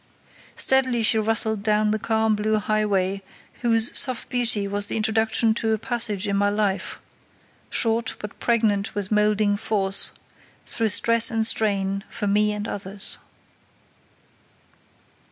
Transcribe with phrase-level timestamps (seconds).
[0.55, 3.21] Steadily she rustled down the calm blue highway
[3.61, 6.99] whose soft beauty was the introduction to a passage in my life,
[7.69, 10.11] short, but pregnant with moulding force,
[10.65, 13.19] through stress and strain, for me and others.